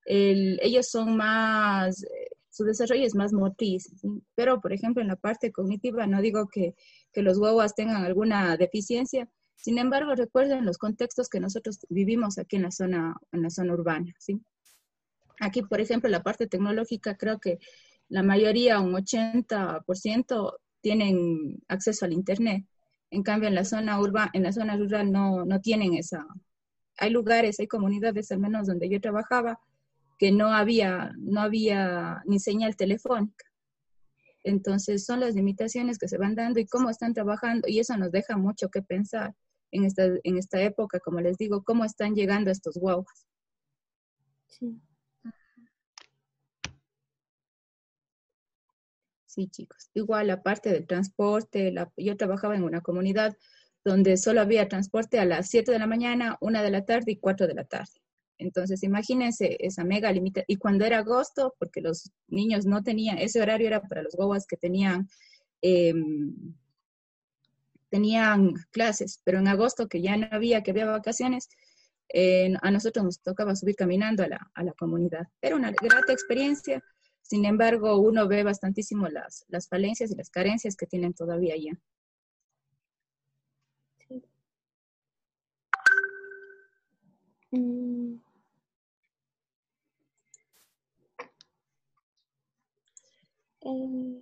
ellos 0.05 0.87
son 0.89 1.15
más, 1.15 2.03
eh, 2.03 2.07
su 2.49 2.63
desarrollo 2.63 3.05
es 3.05 3.15
más 3.15 3.33
motriz, 3.33 3.91
¿sí? 4.01 4.09
pero 4.35 4.59
por 4.61 4.73
ejemplo 4.73 5.01
en 5.01 5.09
la 5.09 5.15
parte 5.15 5.51
cognitiva 5.51 6.07
no 6.07 6.21
digo 6.21 6.49
que, 6.49 6.75
que 7.13 7.21
los 7.21 7.37
guaguas 7.37 7.75
tengan 7.75 8.03
alguna 8.03 8.57
deficiencia, 8.57 9.29
sin 9.55 9.77
embargo 9.77 10.15
recuerden 10.15 10.65
los 10.65 10.77
contextos 10.77 11.29
que 11.29 11.39
nosotros 11.39 11.79
vivimos 11.89 12.37
aquí 12.37 12.55
en 12.55 12.63
la 12.63 12.71
zona, 12.71 13.15
en 13.31 13.43
la 13.43 13.49
zona 13.49 13.73
urbana, 13.73 14.13
¿sí? 14.19 14.41
Aquí, 15.41 15.63
por 15.63 15.81
ejemplo, 15.81 16.07
la 16.09 16.21
parte 16.21 16.47
tecnológica, 16.47 17.17
creo 17.17 17.39
que 17.39 17.57
la 18.09 18.21
mayoría, 18.21 18.79
un 18.79 18.93
80%, 18.93 20.53
tienen 20.81 21.61
acceso 21.67 22.05
al 22.05 22.13
Internet. 22.13 22.65
En 23.09 23.23
cambio, 23.23 23.49
en 23.49 23.55
la 23.55 23.65
zona 23.65 23.99
urbana, 23.99 24.31
en 24.33 24.43
la 24.43 24.51
zona 24.51 24.77
rural 24.77 25.11
no, 25.11 25.45
no 25.45 25.59
tienen 25.59 25.93
esa. 25.93 26.25
Hay 26.97 27.09
lugares, 27.09 27.59
hay 27.59 27.67
comunidades, 27.67 28.31
al 28.31 28.39
menos 28.39 28.67
donde 28.67 28.89
yo 28.89 28.99
trabajaba, 29.01 29.59
que 30.17 30.31
no 30.31 30.47
había, 30.53 31.11
no 31.17 31.41
había 31.41 32.21
ni 32.25 32.39
señal 32.39 32.75
telefónica. 32.75 33.45
Entonces, 34.43 35.05
son 35.05 35.19
las 35.19 35.35
limitaciones 35.35 35.97
que 35.97 36.07
se 36.07 36.17
van 36.17 36.35
dando 36.35 36.59
y 36.59 36.65
cómo 36.65 36.89
están 36.89 37.13
trabajando, 37.13 37.67
y 37.67 37.79
eso 37.79 37.97
nos 37.97 38.11
deja 38.11 38.37
mucho 38.37 38.69
que 38.69 38.81
pensar 38.81 39.35
en 39.71 39.83
esta, 39.85 40.05
en 40.23 40.37
esta 40.37 40.61
época, 40.61 40.99
como 40.99 41.21
les 41.21 41.37
digo, 41.37 41.63
cómo 41.63 41.85
están 41.85 42.15
llegando 42.15 42.51
estos 42.51 42.77
guaguas. 42.77 43.27
Sí. 44.47 44.79
Sí, 49.31 49.47
chicos. 49.47 49.89
Igual 49.93 50.27
la 50.27 50.43
parte 50.43 50.73
del 50.73 50.85
transporte, 50.85 51.73
yo 51.95 52.17
trabajaba 52.17 52.53
en 52.57 52.63
una 52.63 52.81
comunidad 52.81 53.37
donde 53.85 54.17
solo 54.17 54.41
había 54.41 54.67
transporte 54.67 55.19
a 55.19 55.25
las 55.25 55.49
7 55.49 55.71
de 55.71 55.79
la 55.79 55.87
mañana, 55.87 56.37
1 56.41 56.61
de 56.61 56.69
la 56.69 56.83
tarde 56.83 57.13
y 57.13 57.15
4 57.15 57.47
de 57.47 57.53
la 57.53 57.63
tarde. 57.63 57.93
Entonces, 58.37 58.83
imagínense 58.83 59.55
esa 59.61 59.85
mega 59.85 60.11
limita. 60.11 60.43
Y 60.47 60.57
cuando 60.57 60.83
era 60.83 60.97
agosto, 60.97 61.55
porque 61.59 61.79
los 61.79 62.11
niños 62.27 62.65
no 62.65 62.83
tenían, 62.83 63.19
ese 63.19 63.41
horario 63.41 63.67
era 63.67 63.81
para 63.81 64.03
los 64.03 64.15
guaguas 64.15 64.45
que 64.45 64.57
tenían, 64.57 65.07
em, 65.61 66.53
tenían 67.89 68.55
clases, 68.71 69.21
pero 69.23 69.39
en 69.39 69.47
agosto, 69.47 69.87
que 69.87 70.01
ya 70.01 70.17
no 70.17 70.27
había, 70.29 70.61
que 70.61 70.71
había 70.71 70.87
vacaciones, 70.87 71.47
a 72.61 72.71
nosotros 72.71 73.05
nos 73.05 73.21
tocaba 73.21 73.55
subir 73.55 73.75
caminando 73.77 74.23
a 74.23 74.27
la, 74.27 74.51
a 74.53 74.63
la 74.65 74.73
comunidad. 74.73 75.29
Era 75.41 75.55
una 75.55 75.71
grata 75.71 76.11
experiencia 76.11 76.83
sin 77.21 77.45
embargo, 77.45 77.97
uno 77.97 78.27
ve 78.27 78.43
bastantísimo 78.43 79.07
las, 79.07 79.45
las 79.47 79.67
falencias 79.67 80.11
y 80.11 80.15
las 80.15 80.29
carencias 80.29 80.75
que 80.75 80.85
tienen 80.87 81.13
todavía 81.13 81.55
allá. 81.55 81.73
Mm. 87.51 88.15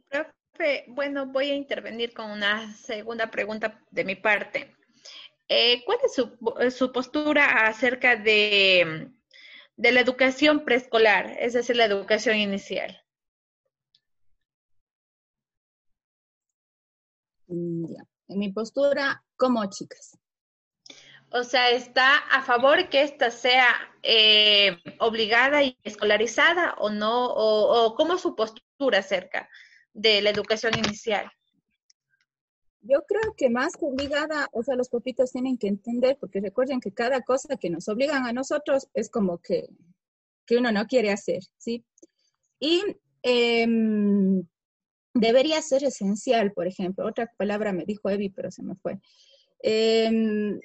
Profe, 0.10 0.86
bueno, 0.90 1.28
voy 1.28 1.50
a 1.52 1.56
intervenir 1.56 2.14
con 2.14 2.32
una 2.32 2.74
segunda 2.76 3.32
pregunta 3.32 3.82
de 3.90 4.04
mi 4.04 4.16
parte. 4.16 4.76
Eh, 5.48 5.84
¿Cuál 5.86 5.98
es 6.04 6.14
su, 6.14 6.38
su, 6.72 6.92
postura 6.92 7.68
acerca 7.68 8.16
de 8.16 9.10
de 9.80 9.94
la 9.94 10.02
educación 10.02 10.66
preescolar, 10.66 11.38
es 11.40 11.54
decir, 11.54 11.78
la 11.78 11.86
educación 11.86 12.36
inicial. 12.36 13.02
Mm, 17.48 17.86
en 18.28 18.40
mi 18.40 18.52
postura, 18.52 19.24
como 19.38 19.66
chicas. 19.70 20.18
O 21.32 21.44
sea, 21.44 21.70
¿está 21.70 22.18
a 22.18 22.42
favor 22.42 22.90
que 22.90 23.04
esta 23.04 23.32
sea 23.32 23.70
eh, 24.04 24.78
obligada 25.00 25.64
y 25.64 25.78
escolarizada 25.84 26.74
o 26.80 26.90
no? 26.90 27.28
O, 27.28 27.86
o, 27.86 27.96
cómo 27.96 28.18
su 28.18 28.36
postura 28.36 29.00
acerca 29.00 29.50
de 29.94 30.22
la 30.22 30.32
educación 30.32 30.78
inicial? 30.78 31.32
Yo 32.82 33.04
creo 33.08 33.34
que 33.36 33.50
más 33.50 33.74
obligada, 33.82 34.48
o 34.54 34.64
sea, 34.64 34.76
los 34.76 34.90
papitos 34.90 35.32
tienen 35.32 35.58
que 35.58 35.68
entender, 35.68 36.18
porque 36.20 36.40
recuerden 36.40 36.80
que 36.80 36.94
cada 36.94 37.22
cosa 37.22 37.58
que 37.58 37.70
nos 37.70 37.90
obligan 37.90 38.26
a 38.26 38.34
nosotros 38.34 38.88
es 38.94 39.10
como 39.10 39.40
que, 39.40 39.68
que 40.46 40.58
uno 40.58 40.72
no 40.72 40.86
quiere 40.86 41.12
hacer, 41.12 41.42
¿sí? 41.58 41.84
Y 42.60 42.84
em, 43.22 44.44
debería 45.14 45.62
ser 45.62 45.84
esencial, 45.84 46.54
por 46.54 46.68
ejemplo, 46.68 47.06
otra 47.06 47.32
palabra 47.38 47.74
me 47.74 47.86
dijo 47.86 48.10
Evi, 48.10 48.30
pero 48.30 48.50
se 48.50 48.64
me 48.64 48.76
fue. 48.76 49.00
Em, 49.62 50.60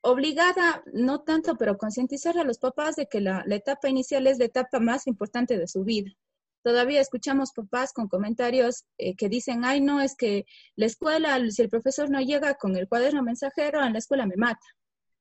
obligada, 0.00 0.82
no 0.92 1.22
tanto, 1.22 1.56
pero 1.56 1.78
concientizar 1.78 2.38
a 2.38 2.44
los 2.44 2.58
papás 2.58 2.96
de 2.96 3.06
que 3.06 3.20
la 3.20 3.44
etapa 3.50 3.88
inicial 3.88 4.26
es 4.26 4.38
la 4.38 4.46
etapa 4.46 4.80
más 4.80 5.06
importante 5.06 5.58
de 5.58 5.68
su 5.68 5.84
vida. 5.84 6.10
Todavía 6.66 7.00
escuchamos 7.00 7.52
papás 7.52 7.92
con 7.92 8.08
comentarios 8.08 8.86
eh, 8.98 9.14
que 9.14 9.28
dicen, 9.28 9.64
ay, 9.64 9.80
no, 9.80 10.00
es 10.00 10.16
que 10.16 10.46
la 10.74 10.86
escuela, 10.86 11.38
si 11.48 11.62
el 11.62 11.68
profesor 11.68 12.10
no 12.10 12.20
llega 12.20 12.54
con 12.54 12.74
el 12.74 12.88
cuaderno 12.88 13.22
mensajero, 13.22 13.84
en 13.84 13.92
la 13.92 14.00
escuela 14.00 14.26
me 14.26 14.34
mata. 14.34 14.66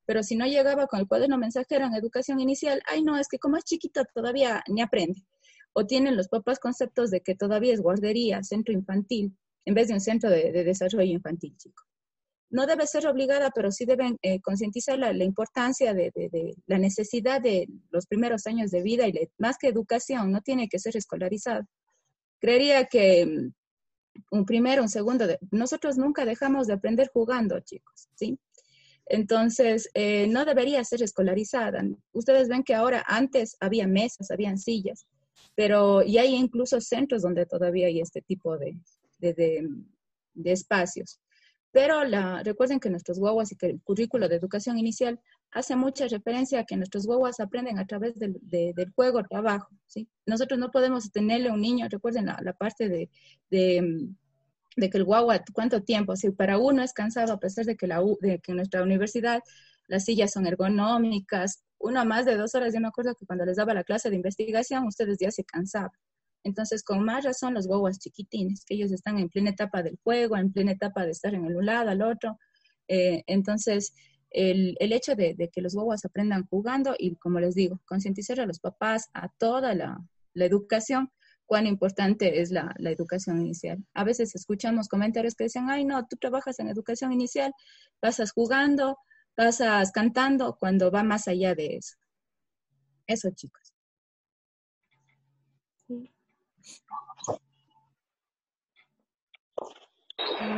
Pero 0.08 0.24
si 0.24 0.36
no 0.36 0.48
llegaba 0.48 0.88
con 0.88 1.00
el 1.00 1.08
cuaderno 1.08 1.38
mensajero 1.38 1.86
en 1.86 1.94
educación 1.94 2.40
inicial, 2.40 2.82
ay, 2.92 3.04
no, 3.04 3.16
es 3.20 3.28
que 3.28 3.38
como 3.38 3.58
es 3.58 3.64
chiquito 3.64 4.02
todavía 4.12 4.64
ni 4.68 4.82
aprende. 4.82 5.24
O 5.74 5.86
tienen 5.86 6.18
los 6.18 6.30
papás 6.30 6.58
conceptos 6.58 7.12
de 7.12 7.22
que 7.22 7.36
todavía 7.36 7.76
es 7.76 7.80
guardería, 7.80 8.42
centro 8.42 8.74
infantil, 8.74 9.38
en 9.66 9.76
vez 9.76 9.90
de 9.90 9.94
un 9.94 10.02
centro 10.02 10.32
de 10.32 10.52
desarrollo 10.64 11.12
infantil, 11.12 11.56
chico 11.58 11.84
no 12.50 12.66
debe 12.66 12.88
ser 12.88 13.08
obligada, 13.08 13.52
pero 13.54 13.72
sí 13.72 13.86
deben 13.86 14.18
eh, 14.22 14.40
concientizar 14.42 14.98
la, 15.00 15.12
importancia 15.24 15.94
de, 15.94 16.12
la 16.68 16.78
necesidad 16.78 17.42
de 17.42 17.68
los 17.92 18.06
primeros 18.06 18.46
años 18.48 18.72
de 18.72 18.82
vida 18.82 19.08
y 19.08 19.30
más 19.38 19.58
que 19.58 19.68
educación, 19.68 20.32
no 20.32 20.42
tiene 20.42 20.68
que 20.68 20.80
ser 20.80 20.96
escolarizado. 20.96 21.66
Creería 22.40 22.86
que 22.86 23.26
mm, 23.26 23.54
un 24.32 24.46
primero, 24.46 24.84
un 24.84 24.90
segundo, 24.90 25.26
nosotros 25.52 25.98
nunca 25.98 26.26
dejamos 26.26 26.68
de 26.68 26.74
aprender 26.74 27.10
jugando, 27.14 27.60
chicos, 27.60 28.08
¿sí? 28.16 28.40
Entonces, 29.08 29.90
eh, 29.94 30.28
no 30.28 30.46
debería 30.46 30.84
ser 30.84 31.04
escolarizada. 31.04 31.84
Ustedes 32.12 32.48
ven 32.48 32.64
que 32.64 32.74
ahora 32.74 33.04
antes 33.08 33.56
había 33.60 33.88
mesas, 33.88 34.32
habían 34.32 34.58
sillas, 34.58 35.06
pero 35.54 36.02
y 36.04 36.18
hay 36.18 36.34
incluso 36.34 36.82
centros 36.82 37.22
donde 37.22 37.46
todavía 37.46 37.88
hay 37.88 38.02
este 38.02 38.22
tipo 38.22 38.58
de, 38.58 38.78
de 39.20 40.52
espacios. 40.52 41.20
Pero 41.76 42.06
la, 42.06 42.42
recuerden 42.42 42.80
que 42.80 42.90
nuestros 42.90 43.20
guaguas 43.20 43.52
y 43.52 43.58
que 43.58 43.66
el 43.66 43.82
currículo 43.82 44.30
de 44.30 44.38
educación 44.38 44.78
inicial 44.78 45.20
hace 45.52 45.76
mucha 45.76 46.08
referencia 46.08 46.62
a 46.62 46.64
que 46.64 46.78
nuestros 46.78 47.06
guaguas 47.06 47.42
aprenden 47.42 47.80
a 47.80 47.86
través 47.86 48.18
del, 48.18 48.38
del 48.42 48.94
juego, 48.96 49.22
trabajo. 49.24 49.68
¿sí? 49.86 50.08
Nosotros 50.26 50.58
no 50.58 50.72
podemos 50.72 51.12
tenerle 51.12 51.50
a 51.50 51.54
un 51.54 51.60
niño, 51.60 51.88
recuerden 51.90 52.28
la, 52.28 52.54
parte 52.54 52.88
de, 52.88 53.10
de, 53.50 54.08
de, 54.78 54.90
que 54.90 54.98
el 54.98 55.04
guagua, 55.04 55.44
¿cuánto 55.52 55.84
tiempo? 55.84 56.16
Si 56.16 56.32
para 56.32 56.58
uno 56.58 56.82
es 56.82 56.94
cansado, 56.94 57.34
a 57.34 57.42
pesar 57.42 57.66
de 57.66 57.76
que, 57.76 57.88
la, 57.88 58.02
de 58.22 58.40
que 58.40 58.54
nuestra 58.54 58.82
universidad 58.82 59.42
las 59.90 60.06
sillas 60.06 60.32
son 60.32 60.48
ergonómicas, 60.48 61.66
uno 61.78 62.06
más 62.06 62.26
de 62.26 62.38
dos 62.38 62.56
horas, 62.56 62.74
yo 62.74 62.80
me 62.80 62.88
acuerdo 62.88 63.16
que 63.16 63.26
cuando 63.26 63.44
les 63.44 63.58
daba 63.58 63.74
la 63.74 63.84
clase 63.84 64.10
de 64.10 64.16
investigación, 64.16 64.88
ustedes 64.88 65.18
ya 65.20 65.30
se 65.30 65.44
cansaban. 65.44 65.92
Entonces, 66.46 66.84
con 66.84 67.04
más 67.04 67.26
razón, 67.26 67.56
los 67.56 67.68
guaguas 67.68 67.98
chiquitines, 67.98 68.64
que 68.66 68.76
ellos 68.76 68.92
están 68.92 69.18
en 69.18 69.30
plena 69.30 69.50
etapa 69.50 69.82
del 69.82 69.98
juego, 70.04 70.38
en 70.38 70.54
plena 70.54 70.74
etapa 70.74 71.04
de 71.04 71.12
estar 71.12 71.34
en 71.34 71.44
el 71.44 71.56
un 71.56 71.66
lado, 71.66 71.90
al 71.90 72.04
otro. 72.04 72.38
Eh, 72.88 73.24
entonces, 73.26 73.94
el, 74.30 74.78
el 74.80 74.94
hecho 74.94 75.16
de, 75.16 75.50
que 75.52 75.62
los 75.62 75.74
guaguas 75.74 76.06
aprendan 76.06 76.46
jugando 76.46 76.94
y, 77.00 77.16
como 77.16 77.40
les 77.40 77.56
digo, 77.56 77.82
concientizar 77.86 78.40
a 78.40 78.46
los 78.46 78.60
papás, 78.60 79.10
a 79.16 79.28
toda 79.40 79.74
la, 79.74 79.98
la, 80.34 80.46
educación, 80.46 81.12
cuán 81.48 81.66
importante 81.66 82.40
es 82.40 82.52
la, 82.52 82.76
la, 82.78 82.92
educación 82.92 83.42
inicial. 83.42 83.84
A 83.96 84.04
veces 84.04 84.36
escuchamos 84.36 84.88
comentarios 84.88 85.34
que 85.34 85.46
dicen, 85.46 85.72
ay, 85.72 85.84
no, 85.84 86.06
tú 86.06 86.16
trabajas 86.18 86.60
en 86.60 86.68
educación 86.68 87.12
inicial, 87.12 87.54
pasas 88.00 88.32
jugando, 88.32 89.00
pasas 89.34 89.92
cantando, 89.92 90.58
cuando 90.60 90.92
va 90.92 91.02
más 91.02 91.28
allá 91.28 91.56
de 91.56 91.78
eso. 91.78 91.96
Eso, 93.08 93.32
chicos. 93.32 93.65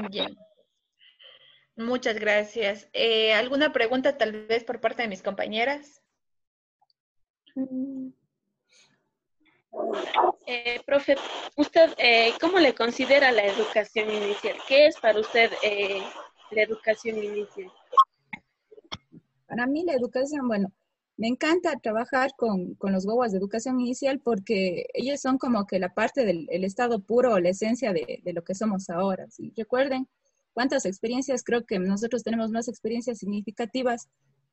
Bien. 0.09 0.37
Muchas 1.75 2.19
gracias. 2.19 2.89
Eh, 2.93 3.33
¿Alguna 3.33 3.71
pregunta 3.71 4.17
tal 4.17 4.47
vez 4.47 4.63
por 4.63 4.81
parte 4.81 5.03
de 5.03 5.07
mis 5.07 5.21
compañeras? 5.21 6.01
Mm. 7.55 8.09
Eh, 10.47 10.81
profe, 10.85 11.15
¿usted 11.55 11.93
eh, 11.97 12.33
cómo 12.39 12.57
le 12.59 12.73
considera 12.73 13.31
la 13.31 13.45
educación 13.45 14.09
inicial? 14.11 14.57
¿Qué 14.67 14.87
es 14.87 14.97
para 14.99 15.19
usted 15.19 15.51
eh, 15.61 16.01
la 16.51 16.61
educación 16.63 17.23
inicial? 17.23 17.71
Para 19.45 19.67
mí 19.67 19.83
la 19.83 19.93
educación, 19.93 20.47
bueno, 20.47 20.71
me 21.17 21.27
encanta 21.27 21.77
trabajar 21.81 22.31
con, 22.37 22.75
con 22.75 22.93
los 22.93 23.05
guaguas 23.05 23.31
de 23.31 23.39
educación 23.39 23.79
inicial 23.81 24.19
porque 24.19 24.85
ellos 24.93 25.19
son 25.19 25.37
como 25.37 25.65
que 25.65 25.79
la 25.79 25.93
parte 25.93 26.25
del 26.25 26.63
estado 26.63 26.99
puro, 26.99 27.39
la 27.39 27.49
esencia 27.49 27.91
de, 27.91 28.21
de 28.23 28.33
lo 28.33 28.43
que 28.43 28.53
somos 28.53 28.89
ahora. 28.89 29.27
¿sí? 29.29 29.51
Recuerden 29.57 30.07
cuántas 30.53 30.85
experiencias, 30.85 31.43
creo 31.43 31.65
que 31.65 31.79
nosotros 31.79 32.23
tenemos 32.23 32.51
más 32.51 32.67
experiencias 32.67 33.17
significativas 33.19 34.07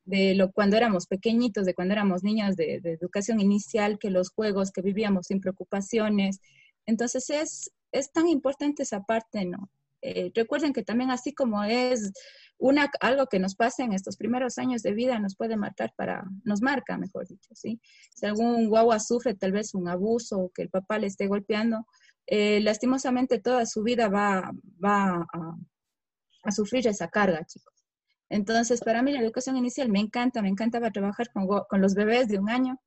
de 0.04 0.34
lo 0.34 0.52
cuando 0.52 0.76
éramos 0.76 1.06
pequeñitos, 1.06 1.66
de 1.66 1.74
cuando 1.74 1.92
éramos 1.94 2.22
niños 2.22 2.56
de, 2.56 2.80
educación 2.84 3.40
inicial, 3.40 3.98
que 3.98 4.10
los 4.10 4.30
juegos, 4.30 4.70
que 4.70 4.82
vivíamos 4.82 5.26
sin 5.26 5.40
preocupaciones. 5.40 6.40
Entonces 6.86 7.30
es, 7.30 7.72
es 7.92 8.12
tan 8.12 8.28
importante 8.28 8.82
esa 8.82 9.02
parte, 9.02 9.44
¿no? 9.44 9.70
Eh, 10.02 10.30
recuerden 10.34 10.74
que 10.74 10.82
también 10.82 11.10
así 11.10 11.32
como 11.32 11.64
es 11.64 12.12
una, 12.58 12.90
algo 13.00 13.26
que 13.26 13.38
nos 13.38 13.54
pasa 13.54 13.84
en 13.84 13.92
estos 13.92 14.16
primeros 14.16 14.58
años 14.58 14.82
de 14.82 14.92
vida, 14.92 15.18
nos 15.18 15.36
puede 15.36 15.56
marcar 15.56 15.92
para, 15.96 16.24
nos 16.44 16.62
marca, 16.62 16.96
mejor 16.96 17.26
dicho, 17.26 17.50
¿sí? 17.54 17.80
Si 18.10 18.26
algún 18.26 18.68
guagua 18.68 19.00
sufre 19.00 19.34
tal 19.34 19.52
vez 19.52 19.74
un 19.74 19.88
abuso 19.88 20.38
o 20.38 20.50
que 20.50 20.62
el 20.62 20.70
papá 20.70 20.98
le 20.98 21.08
esté 21.08 21.26
golpeando, 21.26 21.86
eh, 22.26 22.60
lastimosamente 22.60 23.40
toda 23.40 23.66
su 23.66 23.82
vida 23.82 24.08
va, 24.08 24.52
va 24.82 25.26
a, 25.32 25.56
a 26.44 26.52
sufrir 26.52 26.86
esa 26.86 27.08
carga, 27.08 27.44
chicos. 27.44 27.74
Entonces, 28.30 28.80
para 28.80 29.02
mí 29.02 29.12
la 29.12 29.20
educación 29.20 29.56
inicial 29.56 29.88
me 29.90 30.00
encanta, 30.00 30.42
me 30.42 30.48
encantaba 30.48 30.90
trabajar 30.90 31.30
con, 31.32 31.46
con 31.46 31.80
los 31.80 31.94
bebés 31.94 32.28
de 32.28 32.38
un 32.38 32.48
año. 32.48 32.80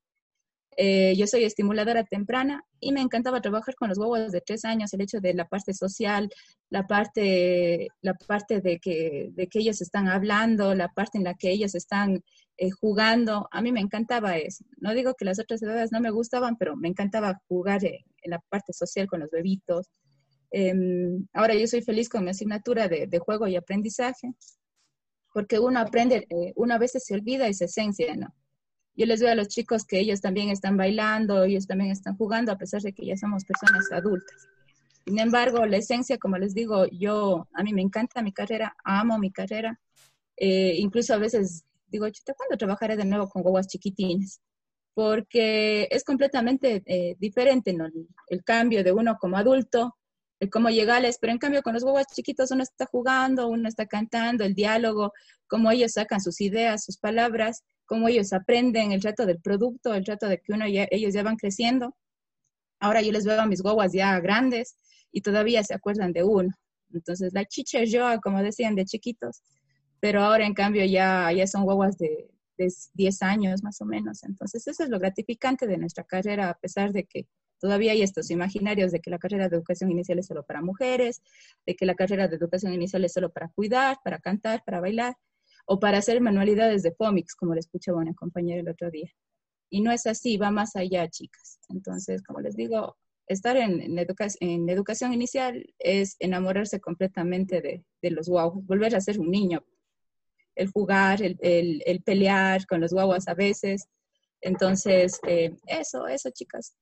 Eh, 0.80 1.16
yo 1.18 1.26
soy 1.26 1.44
estimuladora 1.44 2.04
temprana 2.04 2.64
y 2.80 2.92
me 2.92 3.02
encantaba 3.02 3.42
trabajar 3.42 3.76
con 3.76 3.90
los 3.90 3.98
huevos 3.98 4.32
de 4.32 4.42
tres 4.42 4.64
años, 4.64 4.94
el 4.94 5.02
hecho 5.02 5.20
de 5.20 5.34
la 5.34 5.48
parte 5.48 5.74
social, 5.74 6.30
la 6.70 6.86
parte, 6.86 7.88
la 8.02 8.14
parte 8.14 8.62
de, 8.62 8.80
que, 8.80 9.30
de 9.34 9.48
que 9.48 9.60
ellos 9.60 9.82
están 9.82 10.08
hablando, 10.08 10.76
la 10.76 10.90
parte 10.90 11.18
en 11.18 11.24
la 11.24 11.34
que 11.34 11.50
ellos 11.50 11.74
están 11.74 12.24
eh, 12.58 12.70
jugando. 12.70 13.48
A 13.52 13.62
mí 13.62 13.72
me 13.72 13.82
encantaba 13.82 14.38
eso. 14.38 14.64
No 14.78 14.94
digo 14.94 15.16
que 15.16 15.26
las 15.26 15.40
otras 15.40 15.62
edades 15.64 15.92
no 15.92 16.00
me 16.00 16.12
gustaban, 16.12 16.58
pero 16.58 16.76
me 16.78 16.88
encantaba 16.90 17.42
jugar 17.48 17.84
en 17.84 18.04
la 18.26 18.40
parte 18.50 18.72
social 18.74 19.08
con 19.08 19.22
los 19.22 19.32
bebitos. 19.32 19.90
Em, 20.52 21.28
ahora 21.34 21.56
yo 21.56 21.68
soy 21.68 21.82
feliz 21.82 22.08
con 22.08 22.24
mi 22.24 22.30
asignatura 22.30 22.88
de, 22.88 23.08
de 23.08 23.20
juego 23.20 23.48
y 23.48 23.56
aprendizaje 23.56 24.34
porque 25.38 25.60
uno 25.60 25.80
aprende, 25.80 26.26
eh, 26.32 26.52
uno 26.56 26.74
a 26.74 26.80
veces 26.80 27.06
se 27.06 27.14
olvida 27.14 27.48
esa 27.48 27.66
esencia, 27.66 28.16
¿no? 28.16 28.34
Yo 28.98 29.06
les 29.06 29.22
veo 29.22 29.32
a 29.32 29.36
los 29.36 29.48
chicos 29.48 29.86
que 29.86 30.00
ellos 30.00 30.20
también 30.20 30.50
están 30.50 30.76
bailando, 30.76 31.44
ellos 31.44 31.68
también 31.68 31.92
están 31.92 32.18
jugando, 32.18 32.52
a 32.52 32.58
pesar 32.58 32.82
de 32.82 32.94
que 32.94 33.06
ya 33.06 33.16
somos 33.16 33.46
personas 33.46 33.90
adultas. 33.92 34.50
Sin 35.06 35.20
embargo, 35.20 35.66
la 35.66 35.78
esencia, 35.78 36.18
como 36.18 36.38
les 36.38 36.54
digo, 36.54 36.86
yo, 36.88 37.48
a 37.54 37.64
mí 37.64 37.74
me 37.74 37.82
encanta 37.82 38.22
mi 38.22 38.34
carrera, 38.34 38.76
amo 38.84 39.20
mi 39.20 39.32
carrera. 39.32 39.80
Eh, 40.36 40.76
incluso 40.80 41.14
a 41.14 41.18
veces 41.18 41.64
digo, 41.90 42.10
chuta, 42.10 42.34
¿cuándo 42.34 42.58
trabajaré 42.58 42.98
de 42.98 43.06
nuevo 43.06 43.30
con 43.30 43.44
guaguas 43.44 43.68
chiquitines? 43.68 44.42
Porque 44.94 45.88
es 45.92 46.04
completamente 46.04 46.84
eh, 46.86 47.16
diferente, 47.20 47.74
¿no? 47.74 47.86
el, 48.28 48.44
cambio 48.44 48.84
de 48.84 48.92
uno 48.92 49.18
como 49.20 49.38
adulto 49.38 49.96
el 50.40 50.50
cómo 50.50 50.70
llegarles, 50.70 51.18
pero 51.20 51.34
en 51.34 51.40
cambio 51.40 51.64
con 51.64 51.74
los 51.74 51.84
huevos 51.84 52.06
chiquitos 52.14 52.52
uno 52.52 52.62
está 52.62 52.86
jugando, 52.86 53.48
uno 53.48 53.68
está 53.68 53.88
cantando, 53.88 54.44
el 54.44 54.54
diálogo, 54.54 55.12
cómo 55.48 55.72
ellos 55.72 55.94
sacan 55.94 56.22
sus 56.22 56.42
ideas, 56.42 56.86
sus 56.86 56.98
palabras, 56.98 57.64
cómo 57.88 58.08
ellos 58.08 58.34
aprenden 58.34 58.92
el 58.92 59.02
reto 59.02 59.26
del 59.26 59.42
producto, 59.42 59.96
el 59.96 60.06
reto 60.06 60.28
de 60.28 60.40
que 60.40 60.54
uno 60.54 60.68
ya, 60.68 60.88
ellos 60.92 61.14
ya 61.14 61.24
van 61.24 61.38
creciendo. 61.38 61.96
Ahora 62.80 63.02
yo 63.02 63.12
les 63.12 63.26
veo 63.26 63.42
a 63.42 63.48
mis 63.48 63.64
guaguas 63.64 63.94
ya 63.94 64.20
grandes 64.20 64.78
y 65.12 65.22
todavía 65.22 65.64
se 65.64 65.74
acuerdan 65.74 66.14
de 66.14 66.24
uno. 66.24 66.54
Entonces 66.94 67.34
la 67.34 67.46
chicha 67.46 67.84
yo, 67.84 68.06
como 68.22 68.44
decían, 68.44 68.76
de 68.76 68.86
chiquitos, 68.86 69.42
pero 70.00 70.22
ahora 70.22 70.46
en 70.46 70.54
cambio 70.54 70.86
ya, 70.86 71.32
ya 71.32 71.48
son 71.48 71.64
guaguas 71.64 71.98
de, 71.98 72.30
de 72.58 72.72
10 72.94 73.22
años 73.24 73.64
más 73.64 73.82
o 73.82 73.86
menos. 73.86 74.24
Entonces 74.24 74.68
eso 74.68 74.84
es 74.84 74.90
lo 74.90 75.00
gratificante 75.00 75.66
de 75.66 75.78
nuestra 75.78 76.04
carrera, 76.04 76.50
a 76.50 76.54
pesar 76.60 76.92
de 76.92 77.06
que 77.06 77.28
Todavía 77.60 77.92
hay 77.94 78.04
estos 78.04 78.30
imaginarios 78.30 78.92
de 78.92 79.00
que 79.00 79.10
la 79.10 79.18
carrera 79.18 79.50
de 79.50 79.56
educación 79.56 79.92
inicial 79.92 80.20
es 80.20 80.28
solo 80.28 80.44
para 80.44 80.62
mujeres, 80.62 81.22
de 81.66 81.76
que 81.76 81.86
la 81.86 81.96
carrera 81.96 82.28
de 82.28 82.36
educación 82.36 82.74
inicial 82.74 83.04
es 83.04 83.14
solo 83.14 83.32
para 83.32 83.50
cuidar, 83.50 83.98
para 84.04 84.20
cantar, 84.20 84.64
para 84.64 84.80
bailar, 84.80 85.16
o 85.68 85.80
para 85.80 85.98
hacer 85.98 86.22
manualidades 86.22 86.82
de 86.82 86.96
cómics, 86.96 87.36
como 87.36 87.54
le 87.54 87.60
escuchaba 87.60 88.00
una 88.00 88.14
compañera 88.14 88.62
el 88.62 88.70
otro 88.70 88.90
día. 88.90 89.12
Y 89.70 89.82
no 89.82 89.92
es 89.92 90.08
así, 90.08 90.38
va 90.38 90.50
más 90.50 90.78
allá, 90.78 91.10
chicas. 91.10 91.60
Entonces, 91.68 92.24
como 92.24 92.40
les 92.40 92.56
digo, 92.56 92.96
estar 93.28 93.58
en, 93.58 93.82
en, 93.82 94.70
educación 94.70 95.14
inicial 95.14 95.66
es 95.78 96.16
enamorarse 96.20 96.80
completamente 96.80 97.62
de, 97.62 98.12
los 98.12 98.30
guaguas, 98.30 98.66
volver 98.66 98.96
a 98.96 99.02
ser 99.02 99.20
un 99.20 99.30
niño, 99.30 99.62
el 100.56 100.72
jugar, 100.72 101.22
el, 101.22 102.02
pelear 102.06 102.66
con 102.66 102.80
los 102.80 102.94
guaguas 102.94 103.28
a 103.28 103.34
veces. 103.34 103.90
Entonces, 104.40 105.20
eh, 105.28 105.54
eso, 105.66 106.08
eso, 106.08 106.30
chicas. 106.32 106.78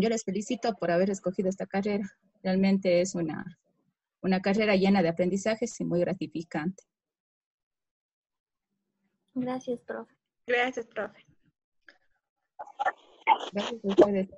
Yo 0.00 0.08
les 0.08 0.22
felicito 0.22 0.72
por 0.74 0.92
haber 0.92 1.10
escogido 1.10 1.48
esta 1.48 1.66
carrera. 1.66 2.08
Realmente 2.44 3.00
es 3.00 3.16
una, 3.16 3.58
una 4.22 4.40
carrera 4.40 4.76
llena 4.76 5.02
de 5.02 5.08
aprendizajes 5.08 5.80
y 5.80 5.84
muy 5.84 5.98
gratificante. 5.98 6.84
Gracias, 9.40 9.80
profe. 9.80 10.14
Gracias, 10.46 10.86
profe. 10.86 11.24
Gracias 13.52 13.84
a 13.84 13.88
ustedes. 13.88 14.28